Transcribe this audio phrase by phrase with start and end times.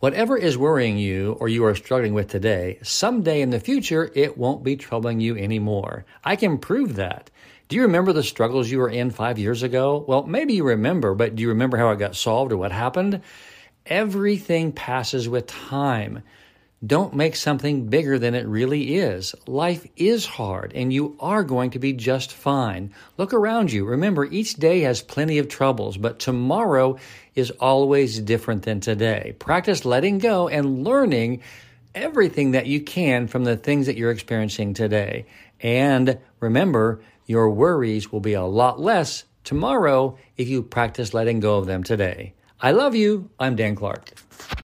[0.00, 4.38] Whatever is worrying you or you are struggling with today, someday in the future, it
[4.38, 6.06] won't be troubling you anymore.
[6.24, 7.30] I can prove that.
[7.68, 10.02] Do you remember the struggles you were in five years ago?
[10.08, 13.20] Well, maybe you remember, but do you remember how it got solved or what happened?
[13.84, 16.22] Everything passes with time.
[16.84, 19.34] Don't make something bigger than it really is.
[19.46, 22.94] Life is hard and you are going to be just fine.
[23.18, 23.84] Look around you.
[23.84, 26.96] Remember, each day has plenty of troubles, but tomorrow
[27.34, 29.36] is always different than today.
[29.38, 31.42] Practice letting go and learning
[31.94, 35.26] everything that you can from the things that you're experiencing today.
[35.60, 41.58] And remember, your worries will be a lot less tomorrow if you practice letting go
[41.58, 42.32] of them today.
[42.58, 43.28] I love you.
[43.38, 44.12] I'm Dan Clark.